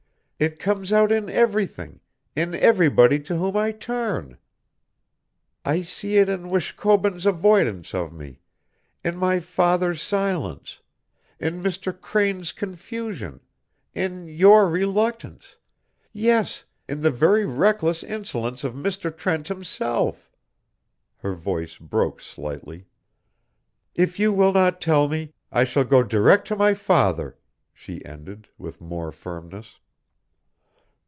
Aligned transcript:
It 0.43 0.57
comes 0.57 0.91
out 0.91 1.11
in 1.11 1.29
everything, 1.29 1.99
in 2.35 2.55
everybody 2.55 3.19
to 3.19 3.35
whom 3.37 3.55
I 3.55 3.71
turn. 3.71 4.39
I 5.63 5.83
see 5.83 6.17
it 6.17 6.29
in 6.29 6.49
Wishkobun's 6.49 7.27
avoidance 7.27 7.93
of 7.93 8.11
me, 8.11 8.39
in 9.05 9.15
my 9.17 9.39
father's 9.39 10.01
silence, 10.01 10.79
in 11.39 11.61
Mr. 11.61 11.91
Crane's 11.93 12.53
confusion, 12.53 13.41
in 13.93 14.27
your 14.27 14.67
reluctance 14.67 15.57
yes, 16.11 16.65
in 16.89 17.01
the 17.01 17.11
very 17.11 17.45
reckless 17.45 18.01
insolence 18.03 18.63
of 18.63 18.73
Mr. 18.73 19.15
Trent 19.15 19.47
himself!" 19.47 20.31
her 21.17 21.35
voice 21.35 21.77
broke 21.77 22.19
slightly. 22.19 22.87
"If 23.93 24.17
you 24.17 24.33
will 24.33 24.53
not 24.53 24.81
tell 24.81 25.07
me, 25.07 25.33
I 25.51 25.65
shall 25.65 25.85
go 25.85 26.01
direct 26.01 26.47
to 26.47 26.55
my 26.55 26.73
father," 26.73 27.37
she 27.75 28.03
ended, 28.03 28.47
with 28.57 28.81
more 28.81 29.11
firmness. 29.11 29.77